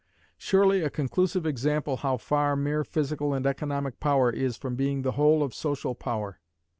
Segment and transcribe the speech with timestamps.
[0.39, 5.11] Surely a conclusive example how far mere physical and economic power is from being the
[5.11, 6.39] whole of social power.